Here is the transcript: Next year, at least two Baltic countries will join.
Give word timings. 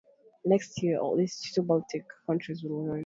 Next 0.45 0.81
year, 0.81 0.97
at 0.97 1.11
least 1.15 1.53
two 1.53 1.61
Baltic 1.61 2.03
countries 2.25 2.63
will 2.63 2.87
join. 2.87 2.99